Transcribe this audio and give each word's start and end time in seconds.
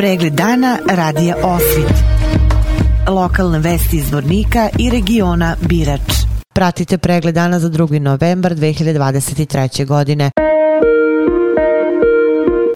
Pregled 0.00 0.32
dana 0.32 0.78
radija 0.90 1.36
Osvit. 1.42 1.92
Lokalne 3.08 3.58
vesti 3.58 3.96
iz 3.96 4.12
Vornika 4.12 4.68
i 4.78 4.90
regiona 4.90 5.56
Birač. 5.68 6.00
Pratite 6.54 6.98
pregled 6.98 7.34
dana 7.34 7.58
za 7.58 7.68
2. 7.68 7.98
novembar 7.98 8.54
2023. 8.54 9.86
godine. 9.86 10.30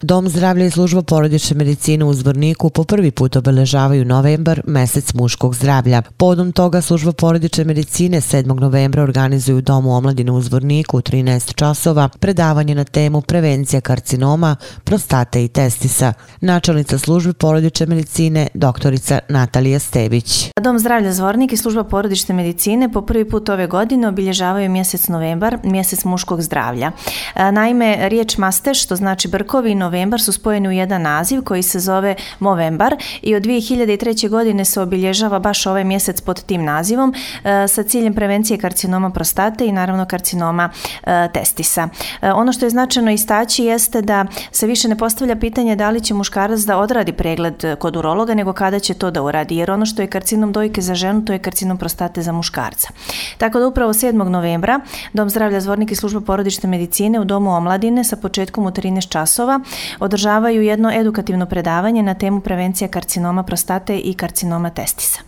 Dom 0.05 0.29
zdravlja 0.29 0.65
i 0.65 0.71
služba 0.71 1.01
porodične 1.01 1.57
medicine 1.57 2.05
u 2.05 2.13
Zvorniku 2.13 2.69
po 2.69 2.83
prvi 2.83 3.11
put 3.11 3.35
obeležavaju 3.35 4.05
novembar, 4.05 4.61
mesec 4.65 5.13
muškog 5.13 5.55
zdravlja. 5.55 6.01
Podom 6.17 6.51
toga 6.51 6.81
služba 6.81 7.11
porodične 7.11 7.63
medicine 7.63 8.21
7. 8.21 8.59
novembra 8.59 9.03
organizuju 9.03 9.61
Domu 9.61 9.95
omladine 9.95 10.31
u 10.31 10.41
Zvorniku 10.41 10.97
u 10.97 11.01
13 11.01 11.53
časova 11.55 12.09
predavanje 12.19 12.75
na 12.75 12.83
temu 12.83 13.21
prevencija 13.21 13.81
karcinoma, 13.81 14.55
prostate 14.83 15.45
i 15.45 15.47
testisa. 15.47 16.13
Načelnica 16.41 16.97
službe 16.97 17.33
porodične 17.33 17.85
medicine, 17.85 18.47
doktorica 18.53 19.19
Natalija 19.29 19.79
Stević. 19.79 20.49
Dom 20.61 20.79
zdravlja 20.79 21.13
Zvornik 21.13 21.53
i 21.53 21.57
služba 21.57 21.83
porodične 21.83 22.35
medicine 22.35 22.91
po 22.93 23.01
prvi 23.01 23.29
put 23.29 23.49
ove 23.49 23.67
godine 23.67 24.07
obilježavaju 24.07 24.69
mjesec 24.69 25.07
novembar, 25.07 25.57
mjesec 25.63 26.03
muškog 26.03 26.41
zdravlja. 26.41 26.91
E, 27.35 27.51
naime, 27.51 28.09
riječ 28.09 28.37
master, 28.37 28.75
što 28.75 28.95
znači 28.95 29.27
brkovi, 29.27 29.75
novembar, 29.75 29.94
novembar 29.95 30.21
su 30.21 30.31
spojeni 30.31 30.67
u 30.67 30.71
jedan 30.71 31.01
naziv 31.01 31.41
koji 31.41 31.63
se 31.63 31.79
zove 31.79 32.15
Movembar 32.39 32.95
i 33.21 33.35
od 33.35 33.43
2003. 33.43 34.29
godine 34.29 34.65
se 34.65 34.81
obilježava 34.81 35.39
baš 35.39 35.65
ovaj 35.65 35.83
mjesec 35.83 36.21
pod 36.21 36.43
tim 36.43 36.63
nazivom 36.63 37.13
e, 37.43 37.67
sa 37.67 37.83
ciljem 37.83 38.13
prevencije 38.13 38.57
karcinoma 38.57 39.09
prostate 39.09 39.67
i 39.67 39.71
naravno 39.71 40.05
karcinoma 40.05 40.69
e, 41.03 41.29
testisa. 41.33 41.87
E, 42.21 42.31
ono 42.31 42.53
što 42.53 42.65
je 42.65 42.69
značajno 42.69 43.11
istaći 43.11 43.63
jeste 43.63 44.01
da 44.01 44.25
se 44.51 44.67
više 44.67 44.87
ne 44.87 44.97
postavlja 44.97 45.35
pitanje 45.35 45.75
da 45.75 45.89
li 45.89 46.01
će 46.01 46.13
muškarac 46.13 46.59
da 46.59 46.77
odradi 46.77 47.13
pregled 47.13 47.63
e, 47.63 47.75
kod 47.75 47.95
urologa 47.95 48.33
nego 48.33 48.53
kada 48.53 48.79
će 48.79 48.93
to 48.93 49.11
da 49.11 49.21
uradi 49.21 49.55
jer 49.55 49.71
ono 49.71 49.85
što 49.85 50.01
je 50.01 50.07
karcinom 50.07 50.51
dojke 50.51 50.81
za 50.81 50.95
ženu 50.95 51.25
to 51.25 51.33
je 51.33 51.39
karcinom 51.39 51.77
prostate 51.77 52.21
za 52.21 52.31
muškarca. 52.31 52.89
Tako 53.37 53.59
da 53.59 53.67
upravo 53.67 53.93
7. 53.93 54.29
novembra 54.29 54.79
Dom 55.13 55.29
zdravlja 55.29 55.61
Zvornik 55.61 55.91
i 55.91 55.95
služba 55.95 56.21
porodične 56.21 56.69
medicine 56.69 57.19
u 57.19 57.25
Domu 57.25 57.55
omladine 57.55 58.03
sa 58.03 58.15
početkom 58.15 58.65
u 58.65 58.71
13 58.71 59.09
časova 59.09 59.59
održavaju 59.99 60.61
jedno 60.61 60.91
edukativno 60.93 61.45
predavanje 61.45 62.03
na 62.03 62.13
temu 62.13 62.41
prevencija 62.41 62.87
karcinoma 62.87 63.43
prostate 63.43 63.97
i 63.97 64.13
karcinoma 64.13 64.69
testisa. 64.69 65.19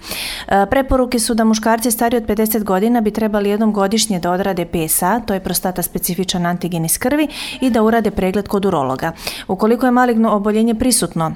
E, 0.47 0.65
preporuke 0.69 1.19
su 1.19 1.33
da 1.33 1.43
muškarci 1.43 1.91
stari 1.91 2.17
od 2.17 2.23
50 2.23 2.63
godina 2.63 3.01
bi 3.01 3.11
trebali 3.11 3.49
jednom 3.49 3.73
godišnje 3.73 4.19
da 4.19 4.31
odrade 4.31 4.65
PSA, 4.65 5.19
to 5.19 5.33
je 5.33 5.39
prostata 5.39 5.81
specifičan 5.81 6.45
antigen 6.45 6.85
iz 6.85 6.97
krvi, 6.97 7.27
i 7.61 7.69
da 7.69 7.83
urade 7.83 8.11
pregled 8.11 8.47
kod 8.47 8.65
urologa. 8.65 9.11
Ukoliko 9.47 9.85
je 9.85 9.91
maligno 9.91 10.31
oboljenje 10.31 10.75
prisutno 10.75 11.33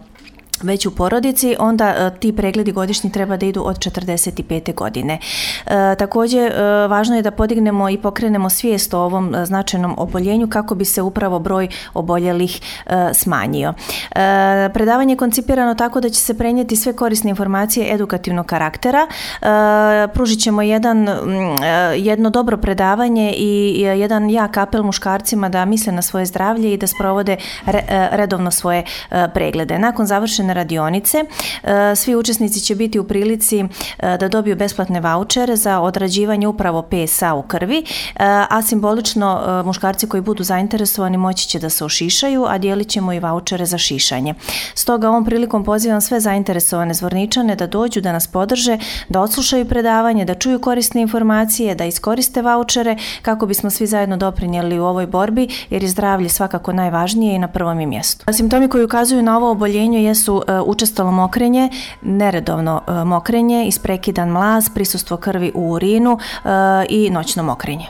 već 0.64 0.86
u 0.86 0.96
porodici, 0.96 1.56
onda 1.60 1.88
e, 1.88 2.20
ti 2.20 2.36
pregledi 2.36 2.72
godišnji 2.72 3.12
treba 3.12 3.38
da 3.38 3.46
idu 3.46 3.64
od 3.66 3.80
45. 3.80 4.74
godine. 4.76 5.20
E, 5.66 5.96
također, 5.96 6.52
e, 6.52 6.88
važno 6.88 7.16
je 7.16 7.22
da 7.22 7.32
podignemo 7.32 7.90
i 7.90 7.98
pokrenemo 7.98 8.50
svijest 8.50 8.94
o 8.94 9.00
ovom 9.00 9.36
e, 9.36 9.46
značajnom 9.46 9.96
oboljenju 9.98 10.48
kako 10.50 10.76
bi 10.76 10.86
se 10.86 11.02
upravo 11.02 11.40
broj 11.40 11.68
oboljelih 11.94 12.62
e, 12.86 13.14
smanjio. 13.14 13.74
E, 14.12 14.70
predavanje 14.74 15.14
je 15.14 15.18
koncipirano 15.18 15.76
tako 15.76 16.02
da 16.02 16.10
će 16.10 16.20
se 16.20 16.38
prenijeti 16.38 16.76
sve 16.76 16.94
korisne 16.94 17.30
informacije 17.30 17.94
edukativnog 17.94 18.46
karaktera. 18.46 19.08
E, 19.08 19.46
pružit 20.14 20.40
ćemo 20.40 20.62
jedan, 20.62 21.08
e, 21.08 21.16
jedno 21.98 22.30
dobro 22.30 22.58
predavanje 22.58 23.34
i 23.38 23.82
jedan 23.82 24.30
jak 24.30 24.58
apel 24.58 24.84
muškarcima 24.84 25.50
da 25.50 25.66
misle 25.66 25.94
na 25.94 26.02
svoje 26.02 26.26
zdravlje 26.26 26.74
i 26.74 26.78
da 26.78 26.88
sprovode 26.88 27.38
re, 27.66 27.82
redovno 28.12 28.52
svoje 28.52 28.84
preglede. 29.34 29.80
Nakon 29.80 30.06
završene 30.06 30.51
besplatne 30.52 30.54
radionice. 30.54 31.18
E, 31.64 31.96
svi 31.96 32.16
učesnici 32.16 32.60
će 32.60 32.76
biti 32.76 33.00
u 33.00 33.04
prilici 33.04 33.60
e, 33.60 34.18
da 34.18 34.28
dobiju 34.28 34.56
besplatne 34.56 35.00
vouchere 35.00 35.56
za 35.56 35.80
odrađivanje 35.80 36.48
upravo 36.48 36.82
PSA 36.82 37.34
u 37.34 37.42
krvi, 37.42 37.78
e, 37.78 37.84
a 38.50 38.62
simbolično 38.62 39.62
muškarci 39.66 40.08
koji 40.08 40.22
budu 40.22 40.44
zainteresovani 40.44 41.18
moći 41.18 41.48
će 41.48 41.60
da 41.60 41.70
se 41.70 41.86
ošišaju, 41.86 42.46
a 42.48 42.58
dijelit 42.58 42.90
ćemo 42.90 43.14
i 43.14 43.20
vouchere 43.20 43.66
za 43.66 43.78
šišanje. 43.78 44.34
Stoga 44.76 45.10
ovom 45.10 45.26
prilikom 45.26 45.64
pozivam 45.64 46.02
sve 46.02 46.20
zainteresovane 46.20 46.94
zvorničane 46.94 47.56
da 47.56 47.68
dođu, 47.68 48.02
da 48.02 48.12
nas 48.12 48.28
podrže, 48.28 48.78
da 49.10 49.22
odslušaju 49.22 49.66
predavanje, 49.66 50.26
da 50.26 50.36
čuju 50.36 50.60
korisne 50.60 51.02
informacije, 51.02 51.76
da 51.76 51.86
iskoriste 51.86 52.42
vouchere 52.42 52.98
kako 53.22 53.46
bismo 53.46 53.70
svi 53.70 53.88
zajedno 53.88 54.18
doprinijeli 54.18 54.80
u 54.80 54.86
ovoj 54.86 55.08
borbi, 55.08 55.48
jer 55.70 55.84
je 55.84 55.90
zdravlje 55.90 56.30
svakako 56.30 56.74
najvažnije 56.74 57.36
i 57.36 57.40
na 57.40 57.48
prvom 57.48 57.80
i 57.80 57.86
mjestu. 57.86 58.26
Simptomi 58.34 58.68
koji 58.68 58.84
ukazuju 58.84 59.22
na 59.22 59.38
ovo 59.38 59.52
oboljenje 59.52 60.04
jesu 60.04 60.41
E, 60.48 60.62
učestalo 60.62 61.12
mokrenje, 61.12 61.70
neredovno 62.02 62.82
e, 62.88 63.04
mokrenje, 63.04 63.66
isprekidan 63.66 64.30
mlaz, 64.30 64.70
prisustvo 64.70 65.18
krvi 65.18 65.52
u 65.56 65.72
urinu 65.72 66.20
e, 66.20 66.50
i 66.90 67.10
noćno 67.10 67.44
mokrenje. 67.44 67.86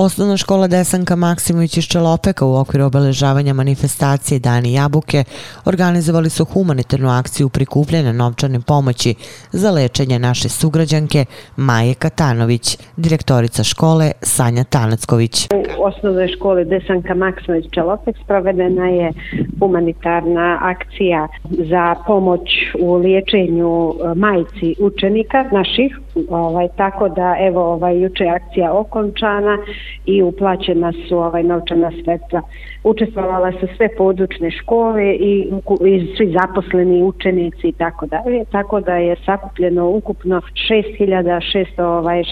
Osnovna 0.00 0.36
škola 0.36 0.66
Desanka 0.66 1.16
Maksimović 1.16 1.76
iz 1.76 1.84
Čelopeka 1.84 2.46
u 2.46 2.54
okviru 2.56 2.84
obeležavanja 2.84 3.54
manifestacije 3.54 4.38
Dani 4.38 4.72
Jabuke 4.72 5.24
organizovali 5.64 6.30
su 6.30 6.44
humanitarnu 6.44 7.08
akciju 7.08 7.48
prikupljanja 7.48 8.12
novčane 8.12 8.60
pomoći 8.60 9.14
za 9.52 9.70
lečenje 9.70 10.18
naše 10.18 10.48
sugrađanke 10.48 11.24
Maje 11.56 11.94
Katanović, 11.94 12.78
direktorica 12.96 13.64
škole 13.64 14.12
Sanja 14.22 14.64
Tanacković. 14.64 15.48
U 15.78 15.84
osnovnoj 15.84 16.28
školi 16.36 16.64
Desanka 16.64 17.14
Maksimović 17.14 17.66
Čelopek 17.74 18.16
sprovedena 18.24 18.88
je 18.88 19.12
humanitarna 19.60 20.58
akcija 20.62 21.28
za 21.50 21.94
pomoć 22.06 22.48
u 22.80 22.94
liječenju 22.94 23.90
e, 23.90 24.14
majci 24.14 24.74
učenika 24.80 25.44
naših, 25.52 25.98
ovaj, 26.30 26.68
tako 26.76 27.08
da 27.08 27.36
evo 27.48 27.72
ovaj, 27.72 28.02
juče 28.02 28.24
akcija 28.24 28.72
okončana 28.72 29.58
i 30.06 30.22
uplaćena 30.22 30.92
su 31.08 31.18
ovaj 31.18 31.42
novčana 31.42 31.90
sredstva. 32.04 32.42
Učestvovala 32.84 33.52
su 33.52 33.66
sve 33.76 33.88
područne 33.96 34.50
škole 34.50 35.14
i, 35.14 35.50
i 35.86 36.14
svi 36.16 36.34
zaposleni 36.40 37.02
učenici 37.02 37.68
i 37.68 37.72
tako 37.72 38.06
dalje, 38.06 38.44
tako 38.44 38.80
da 38.80 38.94
je 38.94 39.16
sakupljeno 39.24 39.88
ukupno 39.88 40.40
6663 40.70 41.80
ovaj, 41.82 42.22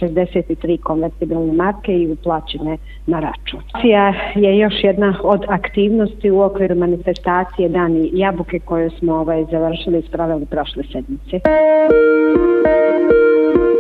konvertibilne 0.83 1.53
marke 1.53 1.93
i 1.93 2.13
uplaćene 2.13 2.77
na 3.07 3.21
račun. 3.21 3.61
Akcija 3.73 4.15
je 4.35 4.59
još 4.59 4.75
jedna 4.83 5.15
od 5.23 5.45
aktivnosti 5.49 6.31
u 6.31 6.41
okviru 6.41 6.75
manifestacije 6.75 7.69
Dani 7.69 8.11
Jabuke 8.13 8.59
koje 8.59 8.91
smo 8.91 9.15
ovaj, 9.15 9.45
završili 9.51 9.99
i 9.99 10.03
spravili 10.09 10.47
prošle 10.47 10.83
sedmice. 10.93 11.41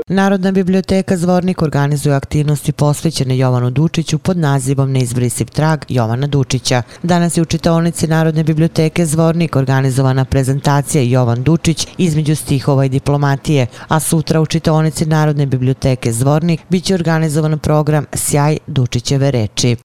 Narodna 0.08 0.52
biblioteka 0.52 1.16
Zvornik 1.16 1.62
organizuje 1.62 2.14
aktivnosti 2.14 2.72
posvećene 2.72 3.38
Jovanu 3.38 3.70
Dučiću 3.70 4.18
pod 4.18 4.36
nazivom 4.36 4.92
Neizbrisiv 4.92 5.46
trag 5.46 5.80
Jovana 5.88 6.26
Dučića. 6.26 6.82
Danas 7.02 7.36
je 7.36 7.42
u 7.42 7.44
čitaonici 7.44 8.06
Narodne 8.06 8.44
biblioteke 8.44 9.06
Zvornik 9.06 9.56
organizovana 9.56 10.24
prezentacija 10.24 11.02
Jovan 11.02 11.42
Dučić 11.42 11.88
između 11.98 12.36
stihova 12.36 12.84
i 12.84 12.88
diplomatije, 12.88 13.66
a 13.88 14.00
sutra 14.00 14.40
u 14.40 14.46
čitaonici 14.46 15.06
Narodne 15.06 15.46
biblioteke 15.46 16.12
Zvornik 16.12 16.60
biće 16.68 16.94
organizovan 16.94 17.58
program 17.58 18.04
Sjaj 18.12 18.58
Dučićeve 18.66 19.30
reči. 19.30 19.76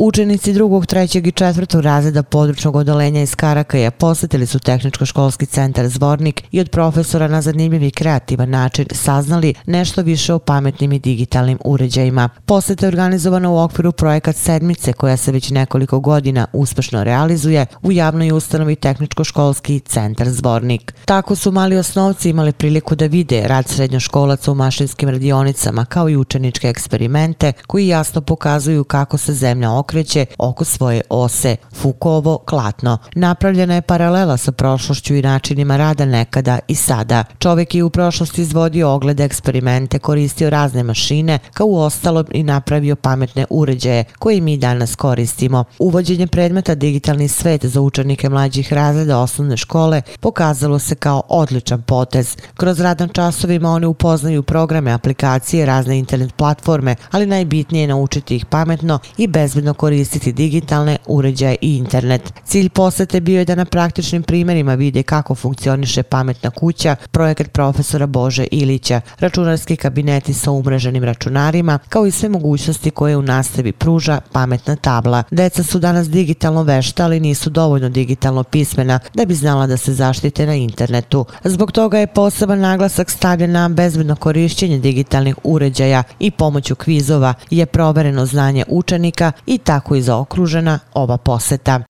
Učenici 0.00 0.52
drugog, 0.52 0.86
trećeg 0.86 1.26
i 1.26 1.32
četvrtog 1.32 1.80
razreda 1.80 2.22
područnog 2.22 2.76
odolenja 2.76 3.22
iz 3.22 3.34
Karakaja 3.34 3.90
posjetili 3.90 4.46
su 4.46 4.58
tehničko-školski 4.58 5.46
centar 5.46 5.88
Zvornik 5.88 6.42
i 6.50 6.60
od 6.60 6.70
profesora 6.70 7.28
na 7.28 7.42
zanimljiv 7.42 7.82
i 7.82 7.90
kreativan 7.90 8.50
način 8.50 8.86
saznali 8.90 9.54
nešto 9.66 10.02
više 10.02 10.34
o 10.34 10.38
pametnim 10.38 10.92
i 10.92 10.98
digitalnim 10.98 11.58
uređajima. 11.64 12.28
Poseta 12.46 12.86
je 12.86 12.88
organizovana 12.88 13.50
u 13.50 13.58
okviru 13.58 13.92
projekat 13.92 14.36
Sedmice 14.36 14.92
koja 14.92 15.16
se 15.16 15.32
već 15.32 15.50
nekoliko 15.50 16.00
godina 16.00 16.46
uspešno 16.52 17.04
realizuje 17.04 17.66
u 17.82 17.92
javnoj 17.92 18.32
ustanovi 18.32 18.76
tehničko-školski 18.76 19.80
centar 19.80 20.28
Zvornik. 20.28 20.94
Tako 21.04 21.36
su 21.36 21.52
mali 21.52 21.76
osnovci 21.76 22.30
imali 22.30 22.52
priliku 22.52 22.94
da 22.94 23.06
vide 23.06 23.42
rad 23.48 23.68
srednjoškolaca 23.68 24.52
u 24.52 24.54
mašinskim 24.54 25.08
radionicama 25.08 25.84
kao 25.84 26.08
i 26.08 26.16
učeničke 26.16 26.68
eksperimente 26.68 27.52
koji 27.66 27.88
jasno 27.88 28.20
pokazuju 28.20 28.84
kako 28.84 29.18
se 29.18 29.32
zemlja 29.32 29.72
okreće 29.72 29.87
okreće 29.88 30.26
oko 30.38 30.64
svoje 30.64 31.00
ose, 31.10 31.56
Fukovo 31.74 32.38
klatno. 32.38 32.98
Napravljena 33.14 33.74
je 33.74 33.82
paralela 33.82 34.36
sa 34.36 34.52
prošlošću 34.52 35.14
i 35.14 35.22
načinima 35.22 35.76
rada 35.76 36.04
nekada 36.04 36.58
i 36.68 36.74
sada. 36.74 37.24
Čovjek 37.38 37.74
je 37.74 37.84
u 37.84 37.90
prošlosti 37.90 38.42
izvodio 38.42 38.90
oglede 38.90 39.24
eksperimente, 39.24 39.98
koristio 39.98 40.50
razne 40.50 40.82
mašine, 40.82 41.38
kao 41.52 41.66
u 41.66 41.78
ostalo 41.78 42.24
i 42.32 42.42
napravio 42.42 42.96
pametne 42.96 43.46
uređaje 43.50 44.04
koje 44.18 44.40
mi 44.40 44.56
danas 44.56 44.94
koristimo. 44.94 45.64
Uvođenje 45.78 46.26
predmeta 46.26 46.74
digitalni 46.74 47.28
svet 47.28 47.64
za 47.64 47.80
učenike 47.80 48.28
mlađih 48.28 48.72
razreda 48.72 49.18
osnovne 49.18 49.56
škole 49.56 50.02
pokazalo 50.20 50.78
se 50.78 50.94
kao 50.94 51.22
odličan 51.28 51.82
potez. 51.82 52.36
Kroz 52.54 52.80
radan 52.80 53.08
časovima 53.08 53.70
oni 53.70 53.86
upoznaju 53.86 54.42
programe, 54.42 54.92
aplikacije, 54.92 55.66
razne 55.66 55.98
internet 55.98 56.34
platforme, 56.36 56.96
ali 57.10 57.26
najbitnije 57.26 57.82
je 57.82 57.88
naučiti 57.88 58.36
ih 58.36 58.46
pametno 58.46 58.98
i 59.16 59.26
bezbedno 59.26 59.74
koristiti 59.78 60.32
digitalne 60.32 60.96
uređaje 61.06 61.56
i 61.60 61.76
internet. 61.76 62.32
Cilj 62.44 62.68
posete 62.68 63.20
bio 63.20 63.38
je 63.38 63.44
da 63.44 63.54
na 63.54 63.64
praktičnim 63.64 64.22
primjerima 64.22 64.74
vide 64.74 65.02
kako 65.02 65.34
funkcioniše 65.34 66.02
pametna 66.02 66.50
kuća, 66.50 66.96
projekat 67.10 67.52
profesora 67.52 68.06
Bože 68.06 68.46
Ilića, 68.50 69.00
računarski 69.18 69.76
kabineti 69.76 70.34
sa 70.34 70.50
umreženim 70.50 71.04
računarima, 71.04 71.78
kao 71.88 72.06
i 72.06 72.10
sve 72.10 72.28
mogućnosti 72.28 72.90
koje 72.90 73.16
u 73.16 73.22
nastavi 73.22 73.72
pruža 73.72 74.20
pametna 74.32 74.76
tabla. 74.76 75.22
Deca 75.30 75.62
su 75.62 75.78
danas 75.78 76.08
digitalno 76.08 76.62
vešta, 76.62 77.04
ali 77.04 77.20
nisu 77.20 77.50
dovoljno 77.50 77.88
digitalno 77.88 78.44
pismena 78.44 78.98
da 79.14 79.24
bi 79.24 79.34
znala 79.34 79.66
da 79.66 79.76
se 79.76 79.92
zaštite 79.94 80.46
na 80.46 80.54
internetu. 80.54 81.24
Zbog 81.44 81.72
toga 81.72 81.98
je 81.98 82.06
poseban 82.06 82.60
naglasak 82.60 83.10
stavljen 83.10 83.52
na 83.52 83.68
bezbedno 83.68 84.16
korišćenje 84.16 84.78
digitalnih 84.78 85.34
uređaja 85.44 86.02
i 86.18 86.30
pomoću 86.30 86.74
kvizova 86.74 87.34
je 87.50 87.66
provereno 87.66 88.26
znanje 88.26 88.64
učenika 88.68 89.32
i 89.46 89.58
tako 89.68 89.94
i 89.96 90.02
zaokružena 90.02 90.78
ova 90.94 91.16
poseta. 91.16 91.80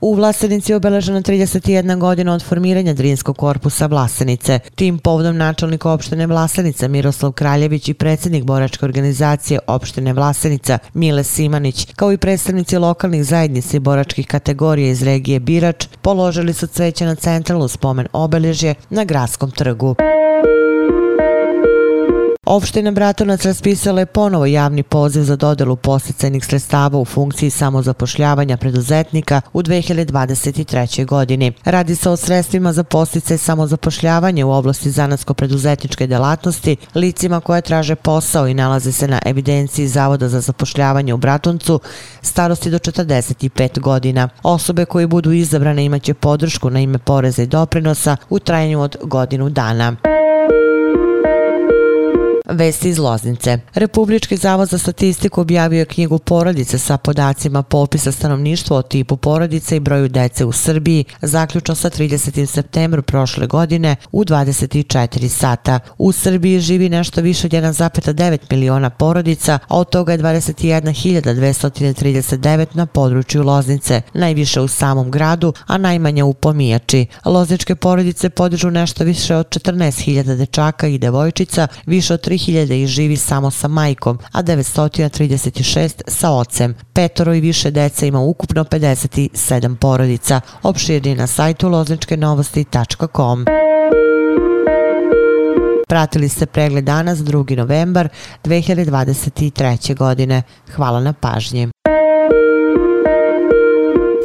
U 0.00 0.14
Vlasenici 0.14 0.72
je 0.72 0.76
obeležena 0.76 1.22
31 1.22 1.98
godina 1.98 2.34
od 2.34 2.42
formiranja 2.42 2.92
Drinskog 2.94 3.36
korpusa 3.36 3.86
Vlasenice. 3.86 4.58
Tim 4.74 4.98
povodom 4.98 5.36
načelnik 5.36 5.86
opštine 5.86 6.26
Vlasenica 6.26 6.88
Miroslav 6.88 7.32
Kraljević 7.32 7.88
i 7.88 7.94
predsjednik 7.94 8.44
boračke 8.44 8.84
organizacije 8.84 9.60
opštine 9.66 10.12
Vlasenica 10.12 10.78
Mile 10.94 11.24
Simanić, 11.24 11.86
kao 11.96 12.12
i 12.12 12.18
predstavnici 12.18 12.78
lokalnih 12.78 13.24
zajednica 13.24 13.76
i 13.76 13.80
boračkih 13.80 14.26
kategorija 14.26 14.90
iz 14.90 15.02
regije 15.02 15.40
Birač, 15.40 15.86
položili 16.02 16.52
su 16.52 16.66
cveće 16.66 17.06
na 17.06 17.14
centralnu 17.14 17.68
spomen 17.68 18.06
obeležje 18.12 18.74
na 18.90 19.04
gradskom 19.04 19.50
trgu. 19.50 19.94
Opština 22.46 22.90
Bratunac 22.90 23.44
raspisala 23.44 24.00
je 24.00 24.06
ponovo 24.06 24.46
javni 24.46 24.82
poziv 24.82 25.22
za 25.22 25.36
dodelu 25.36 25.76
posticajnih 25.76 26.44
sredstava 26.46 26.98
u 26.98 27.04
funkciji 27.04 27.50
samozapošljavanja 27.50 28.56
preduzetnika 28.56 29.40
u 29.52 29.62
2023. 29.62 31.04
godini. 31.04 31.52
Radi 31.64 31.96
se 31.96 32.10
o 32.10 32.16
sredstvima 32.16 32.72
za 32.72 32.84
posticaj 32.84 33.38
samozapošljavanja 33.38 34.46
u 34.46 34.50
oblasti 34.50 34.90
zanatsko-preduzetničke 34.90 36.06
delatnosti, 36.06 36.76
licima 36.94 37.40
koje 37.40 37.62
traže 37.62 37.94
posao 37.94 38.48
i 38.48 38.54
nalaze 38.54 38.92
se 38.92 39.08
na 39.08 39.18
evidenciji 39.26 39.88
Zavoda 39.88 40.28
za 40.28 40.40
zapošljavanje 40.40 41.14
u 41.14 41.16
Bratuncu 41.16 41.80
starosti 42.22 42.70
do 42.70 42.78
45 42.78 43.80
godina. 43.80 44.28
Osobe 44.42 44.84
koje 44.84 45.06
budu 45.06 45.32
izabrane 45.32 45.84
imaće 45.84 46.14
podršku 46.14 46.70
na 46.70 46.80
ime 46.80 46.98
poreza 46.98 47.42
i 47.42 47.46
doprinosa 47.46 48.16
u 48.30 48.38
trajanju 48.38 48.80
od 48.80 48.96
godinu 49.02 49.50
dana. 49.50 50.13
Vesti 52.48 52.88
iz 52.88 52.98
Loznice. 52.98 53.58
Republički 53.74 54.36
zavod 54.36 54.68
za 54.68 54.78
statistiku 54.78 55.40
objavio 55.40 55.78
je 55.78 55.84
knjigu 55.84 56.18
porodice 56.18 56.78
sa 56.78 56.96
podacima 56.96 57.62
popisa 57.62 58.12
stanovništva 58.12 58.76
o 58.76 58.82
tipu 58.82 59.16
porodice 59.16 59.76
i 59.76 59.80
broju 59.80 60.08
dece 60.08 60.44
u 60.44 60.52
Srbiji, 60.52 61.04
zaključno 61.22 61.74
sa 61.74 61.90
30. 61.90 62.46
septembru 62.46 63.02
prošle 63.02 63.46
godine 63.46 63.96
u 64.12 64.24
24 64.24 65.28
sata. 65.28 65.80
U 65.98 66.12
Srbiji 66.12 66.60
živi 66.60 66.88
nešto 66.88 67.20
više 67.20 67.46
od 67.46 67.52
1,9 67.52 68.38
miliona 68.50 68.90
porodica, 68.90 69.58
a 69.68 69.78
od 69.78 69.90
toga 69.90 70.12
je 70.12 70.18
21.239 70.18 72.66
na 72.74 72.86
području 72.86 73.42
Loznice, 73.42 74.02
najviše 74.14 74.60
u 74.60 74.68
samom 74.68 75.10
gradu, 75.10 75.52
a 75.66 75.78
najmanje 75.78 76.22
u 76.22 76.34
Pomijači. 76.34 77.06
Lozničke 77.24 77.74
porodice 77.74 78.30
podižu 78.30 78.70
nešto 78.70 79.04
više 79.04 79.36
od 79.36 79.48
14.000 79.48 80.36
dečaka 80.36 80.86
i 80.86 80.98
devojčica, 80.98 81.66
više 81.86 82.14
od 82.14 82.33
3000 82.34 82.72
ih 82.72 82.86
živi 82.86 83.16
samo 83.16 83.50
sa 83.50 83.68
majkom, 83.68 84.18
a 84.32 84.42
936 84.42 86.02
sa 86.06 86.30
ocem. 86.30 86.74
Petoro 86.92 87.34
i 87.34 87.40
više 87.40 87.70
dece 87.70 88.08
ima 88.08 88.20
ukupno 88.20 88.64
57 88.64 89.76
porodica. 89.76 90.40
Opširni 90.62 91.14
na 91.14 91.26
sajtu 91.26 91.68
lozničkenovosti.com. 91.68 93.44
Pratili 95.88 96.28
ste 96.28 96.46
pregled 96.46 96.84
danas 96.84 97.18
2. 97.18 97.56
novembar 97.56 98.08
2023. 98.44 99.96
godine. 99.96 100.42
Hvala 100.74 101.00
na 101.00 101.12
pažnji. 101.12 101.68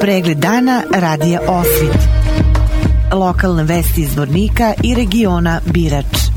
Pregled 0.02 0.38
dana 0.38 0.84
radija 0.96 1.42
Osvit. 1.48 2.02
Lokalne 3.14 3.64
vesti 3.64 4.02
iz 4.02 4.16
Vornika 4.18 4.74
i 4.84 4.96
regiona 4.96 5.62
Birač. 5.66 6.29